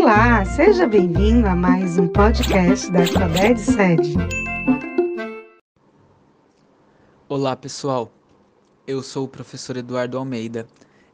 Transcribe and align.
Olá, 0.00 0.44
seja 0.44 0.86
bem-vindo 0.86 1.48
a 1.48 1.56
mais 1.56 1.98
um 1.98 2.06
podcast 2.06 2.88
da 2.92 3.04
Sabed 3.04 3.58
Sede. 3.58 4.14
Olá, 7.28 7.56
pessoal. 7.56 8.08
Eu 8.86 9.02
sou 9.02 9.24
o 9.24 9.28
professor 9.28 9.76
Eduardo 9.76 10.16
Almeida 10.16 10.68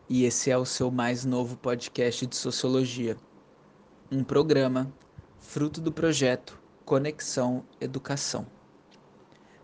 e 0.07 0.27
esse 0.27 0.51
é 0.51 0.59
o 0.59 0.67
seu 0.67 0.91
mais 0.91 1.25
novo 1.25 1.57
podcast 1.57 2.27
de 2.27 2.37
sociologia. 2.37 3.17
Um 4.13 4.23
programa 4.23 4.93
fruto 5.41 5.81
do 5.81 5.91
projeto 5.91 6.61
Conexão 6.85 7.65
Educação, 7.81 8.47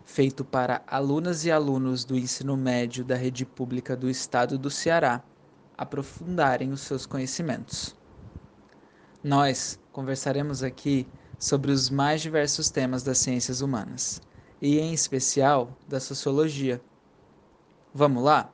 feito 0.03 0.43
para 0.43 0.81
alunas 0.87 1.45
e 1.45 1.51
alunos 1.51 2.03
do 2.03 2.17
ensino 2.17 2.57
médio 2.57 3.05
da 3.05 3.15
rede 3.15 3.45
pública 3.45 3.95
do 3.95 4.09
estado 4.09 4.57
do 4.57 4.71
Ceará 4.71 5.21
aprofundarem 5.77 6.71
os 6.71 6.81
seus 6.81 7.05
conhecimentos. 7.05 8.00
Nós 9.23 9.79
conversaremos 9.91 10.63
aqui 10.63 11.07
sobre 11.37 11.71
os 11.71 11.91
mais 11.91 12.21
diversos 12.23 12.71
temas 12.71 13.03
das 13.03 13.19
ciências 13.19 13.61
humanas 13.61 14.19
e, 14.59 14.79
em 14.79 14.93
especial, 14.93 15.77
da 15.87 15.99
sociologia. 15.99 16.81
Vamos 17.93 18.23
lá? 18.23 18.51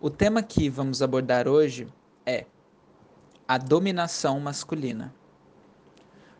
O 0.00 0.08
tema 0.08 0.40
que 0.40 0.70
vamos 0.70 1.02
abordar 1.02 1.48
hoje 1.48 1.88
é 2.24 2.46
a 3.48 3.58
dominação 3.58 4.38
masculina. 4.38 5.12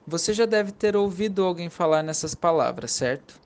Você 0.07 0.33
já 0.33 0.47
deve 0.47 0.71
ter 0.71 0.95
ouvido 0.95 1.43
alguém 1.43 1.69
falar 1.69 2.05
nessas 2.05 2.33
palavras, 2.33 2.93
certo? 2.93 3.41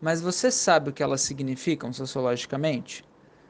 Mas 0.00 0.22
você 0.22 0.50
sabe 0.50 0.88
o 0.88 0.92
que 0.94 1.02
elas 1.02 1.20
significam 1.20 1.92
sociologicamente? 1.92 3.04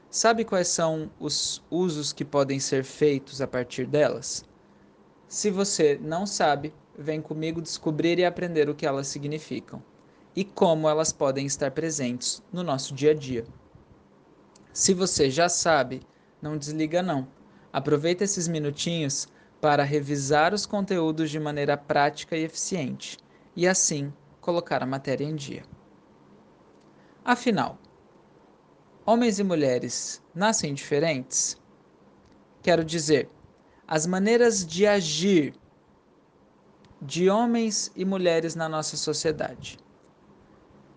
Sabe 0.09 0.43
quais 0.43 0.67
são 0.67 1.09
os 1.17 1.63
usos 1.71 2.11
que 2.11 2.25
podem 2.25 2.59
ser 2.59 2.83
feitos 2.83 3.39
a 3.39 3.47
partir 3.47 3.85
delas? 3.85 4.43
Se 5.33 5.49
você 5.49 5.99
não 5.99 6.27
sabe, 6.27 6.71
vem 6.95 7.19
comigo 7.19 7.59
descobrir 7.59 8.19
e 8.19 8.23
aprender 8.23 8.69
o 8.69 8.75
que 8.75 8.85
elas 8.85 9.07
significam 9.07 9.81
e 10.35 10.45
como 10.45 10.87
elas 10.87 11.11
podem 11.11 11.43
estar 11.47 11.71
presentes 11.71 12.43
no 12.53 12.61
nosso 12.61 12.93
dia 12.93 13.09
a 13.09 13.13
dia. 13.15 13.43
Se 14.71 14.93
você 14.93 15.31
já 15.31 15.49
sabe, 15.49 16.03
não 16.39 16.55
desliga 16.55 17.01
não. 17.01 17.27
Aproveita 17.73 18.23
esses 18.23 18.47
minutinhos 18.47 19.27
para 19.59 19.81
revisar 19.81 20.53
os 20.53 20.67
conteúdos 20.67 21.31
de 21.31 21.39
maneira 21.39 21.75
prática 21.75 22.37
e 22.37 22.43
eficiente 22.43 23.17
e 23.55 23.67
assim 23.67 24.13
colocar 24.39 24.83
a 24.83 24.85
matéria 24.85 25.25
em 25.25 25.35
dia. 25.35 25.63
Afinal, 27.25 27.79
homens 29.03 29.39
e 29.39 29.43
mulheres 29.43 30.21
nascem 30.35 30.75
diferentes? 30.75 31.59
Quero 32.61 32.85
dizer, 32.85 33.31
as 33.87 34.05
maneiras 34.05 34.65
de 34.65 34.87
agir 34.87 35.53
de 37.01 37.29
homens 37.29 37.91
e 37.95 38.05
mulheres 38.05 38.55
na 38.55 38.69
nossa 38.69 38.95
sociedade. 38.95 39.77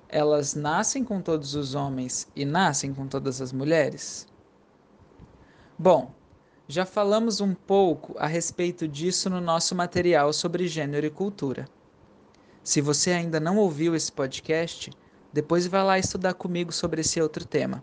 Elas 0.08 0.54
nascem 0.54 1.02
com 1.02 1.20
todos 1.20 1.54
os 1.56 1.74
homens 1.74 2.28
e 2.34 2.44
nascem 2.44 2.94
com 2.94 3.08
todas 3.08 3.40
as 3.40 3.52
mulheres? 3.52 4.26
Bom, 5.76 6.14
já 6.68 6.86
falamos 6.86 7.40
um 7.40 7.54
pouco 7.54 8.14
a 8.18 8.26
respeito 8.26 8.86
disso 8.86 9.28
no 9.28 9.40
nosso 9.40 9.74
material 9.74 10.32
sobre 10.32 10.68
gênero 10.68 11.06
e 11.06 11.10
cultura. 11.10 11.68
Se 12.62 12.80
você 12.80 13.10
ainda 13.10 13.40
não 13.40 13.58
ouviu 13.58 13.94
esse 13.94 14.10
podcast, 14.10 14.90
depois 15.32 15.66
vá 15.66 15.82
lá 15.82 15.98
estudar 15.98 16.34
comigo 16.34 16.72
sobre 16.72 17.00
esse 17.00 17.20
outro 17.20 17.44
tema. 17.44 17.82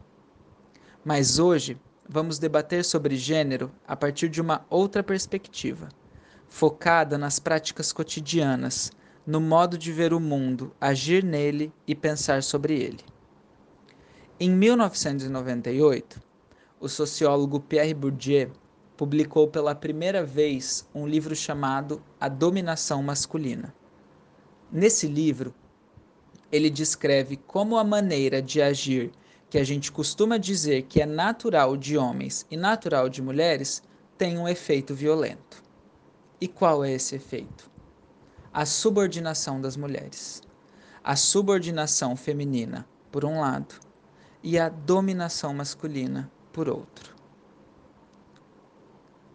Mas 1.04 1.40
hoje 1.40 1.78
vamos 2.08 2.40
debater 2.40 2.84
sobre 2.84 3.16
gênero 3.16 3.72
a 3.88 3.96
partir 3.96 4.30
de 4.30 4.42
uma 4.42 4.66
outra 4.70 5.04
perspectiva, 5.04 5.90
focada 6.48 7.18
nas 7.18 7.40
práticas 7.40 7.92
cotidianas, 7.92 8.92
no 9.26 9.40
modo 9.40 9.78
de 9.78 9.92
ver 9.92 10.14
o 10.14 10.20
mundo, 10.20 10.76
agir 10.80 11.24
nele 11.24 11.72
e 11.88 11.96
pensar 11.96 12.44
sobre 12.44 12.76
ele. 12.76 13.00
Em 14.40 14.50
1998, 14.50 16.22
o 16.80 16.90
sociólogo 16.90 17.62
Pierre 17.62 17.94
Bourdieu 17.94 18.52
publicou 18.98 19.48
pela 19.48 19.74
primeira 19.74 20.24
vez 20.24 20.88
um 20.94 21.08
livro 21.08 21.36
chamado 21.36 22.02
A 22.20 22.28
Dominação 22.28 23.02
Masculina. 23.02 23.74
Nesse 24.72 25.08
livro, 25.08 25.54
ele 26.52 26.70
descreve 26.70 27.38
como 27.38 27.78
a 27.78 27.84
maneira 27.84 28.42
de 28.42 28.62
agir 28.62 29.12
que 29.54 29.60
a 29.60 29.64
gente 29.64 29.92
costuma 29.92 30.40
dizer 30.40 30.82
que 30.82 31.00
é 31.00 31.06
natural 31.06 31.78
de 31.78 31.96
homens 31.96 32.44
e 32.50 32.58
natural 32.58 33.08
de 33.08 33.22
mulheres, 33.22 33.84
tem 34.18 34.36
um 34.36 34.48
efeito 34.48 34.96
violento. 34.96 35.62
E 36.42 36.48
qual 36.48 36.84
é 36.84 36.92
esse 36.92 37.16
efeito? 37.16 37.70
A 38.52 38.66
subordinação 38.66 39.62
das 39.62 39.78
mulheres. 39.78 40.42
A 41.04 41.16
subordinação 41.16 42.16
feminina, 42.16 42.84
por 43.12 43.24
um 43.24 43.42
lado, 43.42 43.76
e 44.42 44.58
a 44.58 44.70
dominação 44.70 45.54
masculina, 45.54 46.32
por 46.52 46.68
outro. 46.68 47.16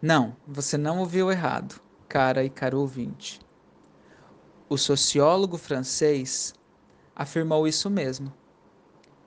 Não, 0.03 0.35
você 0.45 0.77
não 0.77 0.99
ouviu 0.99 1.31
errado, 1.31 1.81
cara 2.09 2.43
e 2.43 2.51
caro 2.51 2.81
ouvinte. 2.81 3.39
O 4.69 4.77
sociólogo 4.77 5.57
francês 5.57 6.55
afirmou 7.15 7.69
isso 7.69 7.89
mesmo 7.89 8.35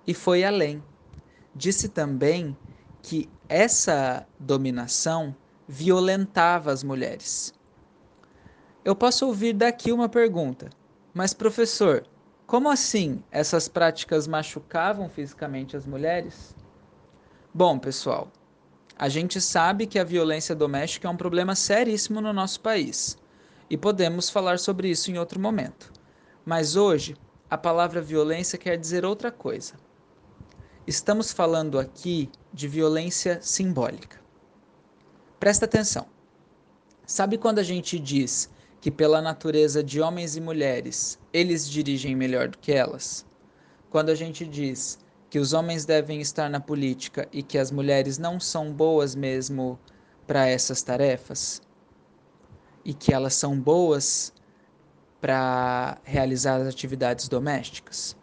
e 0.06 0.14
foi 0.14 0.44
além. 0.44 0.84
Disse 1.56 1.90
também 1.90 2.56
que 3.02 3.30
essa 3.48 4.26
dominação 4.40 5.36
violentava 5.68 6.72
as 6.72 6.84
mulheres. 6.84 7.54
Eu 8.84 8.96
posso 8.96 9.28
ouvir 9.28 9.54
daqui 9.54 9.92
uma 9.92 10.10
pergunta, 10.10 10.70
mas 11.14 11.34
professor, 11.34 12.06
como 12.48 12.70
assim 12.70 13.24
essas 13.32 13.68
práticas 13.68 14.28
machucavam 14.28 15.08
fisicamente 15.10 15.78
as 15.78 15.86
mulheres? 15.86 16.56
Bom, 17.54 17.78
pessoal, 17.78 18.32
a 18.98 19.08
gente 19.08 19.40
sabe 19.40 19.88
que 19.88 20.00
a 20.00 20.04
violência 20.04 20.56
doméstica 20.56 21.08
é 21.08 21.12
um 21.12 21.18
problema 21.18 21.56
seríssimo 21.56 22.22
no 22.22 22.34
nosso 22.34 22.60
país 22.62 23.18
e 23.70 23.78
podemos 23.78 24.30
falar 24.30 24.60
sobre 24.60 24.90
isso 24.90 25.10
em 25.10 25.18
outro 25.18 25.40
momento. 25.40 25.92
Mas 26.46 26.76
hoje, 26.76 27.16
a 27.50 27.58
palavra 27.58 28.02
violência 28.02 28.58
quer 28.58 28.78
dizer 28.78 29.06
outra 29.06 29.32
coisa. 29.32 29.76
Estamos 30.92 31.32
falando 31.32 31.80
aqui 31.80 32.30
de 32.52 32.68
violência 32.68 33.40
simbólica. 33.42 34.20
Presta 35.40 35.64
atenção. 35.64 36.06
Sabe 37.08 37.38
quando 37.38 37.60
a 37.60 37.64
gente 37.64 37.98
diz 37.98 38.50
que, 38.82 38.92
pela 38.92 39.22
natureza 39.22 39.82
de 39.82 40.02
homens 40.02 40.36
e 40.36 40.42
mulheres, 40.42 41.18
eles 41.32 41.70
dirigem 41.70 42.14
melhor 42.14 42.50
do 42.50 42.58
que 42.58 42.74
elas? 42.74 43.26
Quando 43.90 44.10
a 44.10 44.16
gente 44.16 44.46
diz 44.46 45.00
que 45.30 45.40
os 45.40 45.54
homens 45.54 45.86
devem 45.86 46.20
estar 46.20 46.50
na 46.50 46.60
política 46.60 47.26
e 47.32 47.42
que 47.42 47.58
as 47.58 47.72
mulheres 47.72 48.18
não 48.18 48.38
são 48.38 48.74
boas 48.74 49.16
mesmo 49.16 49.80
para 50.28 50.46
essas 50.46 50.84
tarefas? 50.84 51.62
E 52.84 52.94
que 52.94 53.14
elas 53.14 53.36
são 53.36 53.58
boas 53.58 54.34
para 55.22 56.02
realizar 56.04 56.58
as 56.60 56.68
atividades 56.68 57.30
domésticas? 57.30 58.20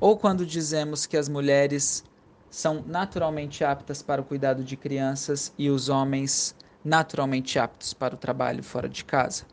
Ou 0.00 0.16
quando 0.16 0.46
dizemos 0.46 1.04
que 1.04 1.16
as 1.16 1.28
mulheres 1.28 2.02
são 2.50 2.82
naturalmente 2.86 3.62
aptas 3.62 4.02
para 4.02 4.22
o 4.22 4.24
cuidado 4.24 4.64
de 4.64 4.76
crianças 4.76 5.52
e 5.58 5.68
os 5.68 5.88
homens 5.90 6.54
naturalmente 6.82 7.58
aptos 7.58 7.92
para 7.92 8.14
o 8.14 8.18
trabalho 8.18 8.62
fora 8.62 8.88
de 8.88 9.04
casa. 9.04 9.44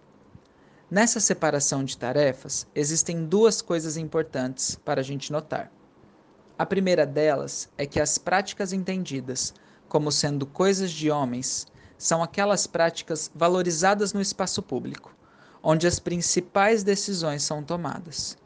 Nessa 0.89 1.19
separação 1.19 1.83
de 1.83 1.97
tarefas, 1.97 2.65
existem 2.73 3.25
duas 3.25 3.61
coisas 3.61 3.97
importantes 3.97 4.75
para 4.85 5.01
a 5.01 5.03
gente 5.03 5.33
notar. 5.33 5.69
A 6.57 6.65
primeira 6.65 7.05
delas 7.05 7.69
é 7.77 7.85
que 7.85 7.99
as 7.99 8.17
práticas 8.17 8.71
entendidas 8.71 9.53
como 9.89 10.11
sendo 10.11 10.45
coisas 10.45 10.89
de 10.89 11.11
homens 11.11 11.67
são 11.97 12.23
aquelas 12.23 12.65
práticas 12.65 13.29
valorizadas 13.35 14.13
no 14.13 14.21
espaço 14.21 14.61
público, 14.63 15.13
onde 15.61 15.85
as 15.85 15.99
principais 15.99 16.83
decisões 16.83 17.43
são 17.43 17.61
tomadas. 17.61 18.37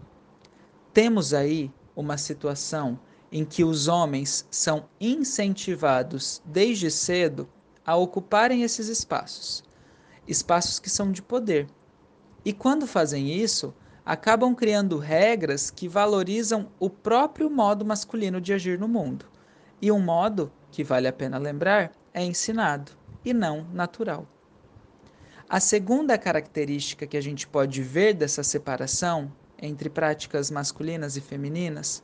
Temos 0.94 1.34
aí 1.34 1.72
uma 1.96 2.18
situação 2.18 3.00
em 3.32 3.46
que 3.46 3.64
os 3.64 3.88
homens 3.88 4.46
são 4.52 4.86
incentivados 5.00 6.42
desde 6.46 6.92
cedo 6.92 7.48
a 7.86 7.96
ocuparem 7.96 8.64
esses 8.64 8.88
espaços, 8.88 9.64
espaços 10.28 10.80
que 10.80 10.90
são 10.90 11.12
de 11.12 11.22
poder. 11.22 11.68
E 12.44 12.52
quando 12.52 12.86
fazem 12.86 13.32
isso, 13.32 13.74
acabam 14.06 14.54
criando 14.54 14.98
regras 14.98 15.72
que 15.72 15.88
valorizam 15.88 16.70
o 16.80 16.90
próprio 16.90 17.50
modo 17.50 17.86
masculino 17.86 18.42
de 18.42 18.54
agir 18.54 18.78
no 18.80 18.88
mundo. 18.88 19.26
E 19.82 19.92
um 19.92 20.00
modo, 20.00 20.52
que 20.72 20.84
vale 20.84 21.08
a 21.08 21.14
pena 21.14 21.38
lembrar, 21.38 21.92
é 22.14 22.24
ensinado 22.24 22.92
e 23.24 23.34
não 23.34 23.66
natural. 23.72 24.28
A 25.48 25.60
segunda 25.60 26.18
característica 26.18 27.06
que 27.06 27.18
a 27.18 27.22
gente 27.22 27.48
pode 27.48 27.82
ver 27.82 28.14
dessa 28.14 28.44
separação 28.44 29.32
entre 29.62 29.90
práticas 29.90 30.50
masculinas 30.50 31.16
e 31.16 31.22
femininas 31.22 32.02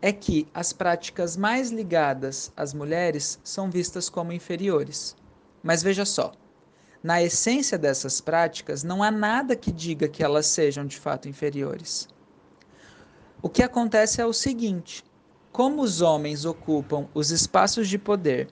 é 0.00 0.12
que 0.12 0.48
as 0.52 0.72
práticas 0.72 1.36
mais 1.36 1.70
ligadas 1.70 2.52
às 2.56 2.74
mulheres 2.74 3.38
são 3.44 3.70
vistas 3.70 4.08
como 4.08 4.32
inferiores. 4.32 5.16
Mas 5.62 5.82
veja 5.82 6.04
só, 6.04 6.32
Na 7.04 7.20
essência 7.20 7.76
dessas 7.76 8.20
práticas, 8.20 8.84
não 8.84 9.02
há 9.02 9.10
nada 9.10 9.56
que 9.56 9.72
diga 9.72 10.06
que 10.06 10.22
elas 10.22 10.46
sejam 10.46 10.86
de 10.86 10.96
fato 10.96 11.28
inferiores. 11.28 12.08
O 13.42 13.48
que 13.48 13.60
acontece 13.60 14.20
é 14.20 14.26
o 14.26 14.32
seguinte: 14.32 15.02
como 15.50 15.82
os 15.82 16.00
homens 16.00 16.44
ocupam 16.44 17.08
os 17.12 17.32
espaços 17.32 17.88
de 17.88 17.98
poder 17.98 18.48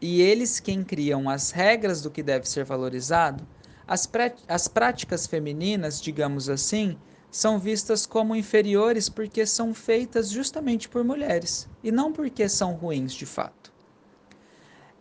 e 0.00 0.22
eles 0.22 0.58
quem 0.58 0.82
criam 0.82 1.28
as 1.28 1.50
regras 1.50 2.00
do 2.00 2.10
que 2.10 2.22
deve 2.22 2.48
ser 2.48 2.64
valorizado, 2.64 3.46
as, 3.86 4.10
as 4.48 4.66
práticas 4.66 5.26
femininas, 5.26 6.00
digamos 6.00 6.48
assim, 6.48 6.96
são 7.32 7.58
vistas 7.58 8.04
como 8.04 8.36
inferiores 8.36 9.08
porque 9.08 9.46
são 9.46 9.72
feitas 9.72 10.28
justamente 10.28 10.86
por 10.86 11.02
mulheres 11.02 11.66
e 11.82 11.90
não 11.90 12.12
porque 12.12 12.46
são 12.46 12.74
ruins 12.74 13.14
de 13.14 13.24
fato. 13.24 13.72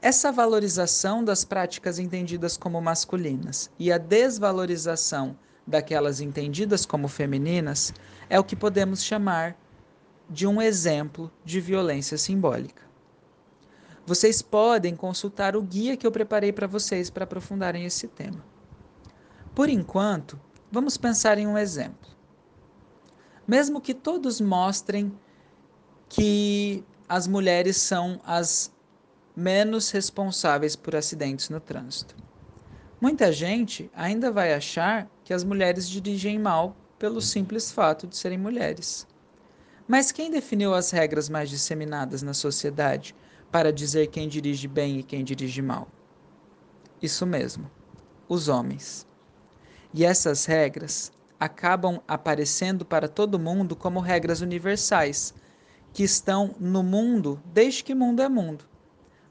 Essa 0.01 0.31
valorização 0.31 1.25
das 1.25 1.43
práticas 1.43 1.99
entendidas 1.99 2.55
como 2.55 2.81
masculinas 2.81 3.69
e 3.77 3.91
a 3.91 3.97
desvalorização 3.97 5.37
daquelas 5.67 6.21
entendidas 6.21 6.85
como 6.85 7.09
femininas 7.09 7.93
é 8.29 8.39
o 8.39 8.45
que 8.45 8.55
podemos 8.55 9.03
chamar 9.03 9.55
de 10.29 10.47
um 10.47 10.61
exemplo 10.61 11.29
de 11.43 11.59
violência 11.59 12.17
simbólica. 12.17 12.81
Vocês 14.05 14.41
podem 14.41 14.95
consultar 14.95 15.57
o 15.57 15.61
guia 15.61 15.97
que 15.97 16.07
eu 16.07 16.11
preparei 16.11 16.53
para 16.53 16.65
vocês 16.65 17.09
para 17.09 17.25
aprofundarem 17.25 17.85
esse 17.85 18.07
tema. 18.07 18.43
Por 19.53 19.67
enquanto, 19.67 20.39
vamos 20.71 20.97
pensar 20.97 21.37
em 21.37 21.45
um 21.45 21.57
exemplo. 21.57 22.20
Mesmo 23.51 23.81
que 23.81 23.93
todos 23.93 24.39
mostrem 24.39 25.11
que 26.07 26.85
as 27.09 27.27
mulheres 27.27 27.75
são 27.75 28.21
as 28.23 28.71
menos 29.35 29.91
responsáveis 29.91 30.73
por 30.73 30.95
acidentes 30.95 31.49
no 31.49 31.59
trânsito. 31.59 32.15
Muita 33.01 33.29
gente 33.29 33.91
ainda 33.93 34.31
vai 34.31 34.53
achar 34.53 35.11
que 35.25 35.33
as 35.33 35.43
mulheres 35.43 35.89
dirigem 35.89 36.39
mal 36.39 36.77
pelo 36.97 37.19
simples 37.19 37.69
fato 37.73 38.07
de 38.07 38.15
serem 38.15 38.37
mulheres. 38.37 39.05
Mas 39.85 40.13
quem 40.13 40.31
definiu 40.31 40.73
as 40.73 40.89
regras 40.89 41.27
mais 41.27 41.49
disseminadas 41.49 42.23
na 42.23 42.33
sociedade 42.33 43.13
para 43.51 43.73
dizer 43.73 44.07
quem 44.07 44.29
dirige 44.29 44.65
bem 44.65 44.99
e 44.99 45.03
quem 45.03 45.25
dirige 45.25 45.61
mal? 45.61 45.89
Isso 47.01 47.25
mesmo, 47.25 47.69
os 48.29 48.47
homens. 48.47 49.05
E 49.93 50.05
essas 50.05 50.45
regras 50.45 51.11
acabam 51.41 51.99
aparecendo 52.07 52.85
para 52.85 53.09
todo 53.09 53.37
mundo 53.37 53.75
como 53.75 53.99
regras 53.99 54.39
universais, 54.39 55.33
que 55.91 56.03
estão 56.03 56.55
no 56.57 56.81
mundo 56.81 57.41
desde 57.53 57.83
que 57.83 57.93
mundo 57.93 58.21
é 58.21 58.29
mundo 58.29 58.71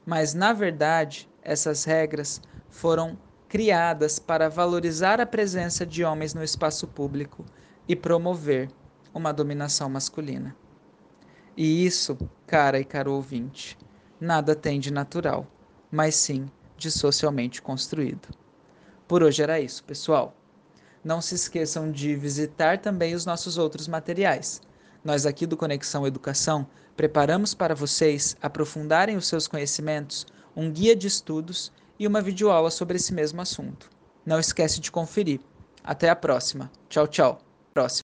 mas 0.05 0.33
na 0.33 0.53
verdade 0.53 1.29
essas 1.41 1.83
regras 1.83 2.41
foram 2.69 3.17
criadas 3.47 4.19
para 4.19 4.49
valorizar 4.49 5.19
a 5.19 5.25
presença 5.25 5.85
de 5.85 6.03
homens 6.03 6.33
no 6.33 6.43
espaço 6.43 6.87
público 6.87 7.45
e 7.87 7.95
promover 7.95 8.69
uma 9.13 9.33
dominação 9.33 9.89
masculina. 9.89 10.55
E 11.57 11.85
isso, 11.85 12.17
cara 12.47 12.79
e 12.79 12.85
caro 12.85 13.13
ouvinte, 13.13 13.77
nada 14.19 14.55
tem 14.55 14.79
de 14.79 14.91
natural, 14.91 15.45
mas 15.91 16.15
sim 16.15 16.45
de 16.77 16.89
socialmente 16.89 17.61
construído. 17.61 18.29
Por 19.07 19.21
hoje 19.21 19.43
era 19.43 19.59
isso, 19.59 19.83
pessoal. 19.83 20.33
Não 21.03 21.21
se 21.21 21.35
esqueçam 21.35 21.91
de 21.91 22.15
visitar 22.15 22.77
também 22.79 23.15
os 23.15 23.25
nossos 23.25 23.57
outros 23.57 23.87
materiais. 23.87 24.61
Nós 25.03 25.25
aqui 25.25 25.47
do 25.47 25.57
Conexão 25.57 26.05
Educação 26.05 26.67
preparamos 26.95 27.55
para 27.55 27.73
vocês 27.73 28.35
aprofundarem 28.41 29.17
os 29.17 29.27
seus 29.27 29.47
conhecimentos 29.47 30.25
um 30.55 30.69
guia 30.69 30.95
de 30.95 31.07
estudos 31.07 31.71
e 31.97 32.05
uma 32.05 32.21
videoaula 32.21 32.69
sobre 32.69 32.97
esse 32.97 33.13
mesmo 33.13 33.41
assunto. 33.41 33.89
Não 34.25 34.39
esquece 34.39 34.79
de 34.79 34.91
conferir. 34.91 35.39
Até 35.83 36.09
a 36.09 36.15
próxima. 36.15 36.71
Tchau, 36.89 37.07
tchau. 37.07 37.39
Próximo. 37.73 38.10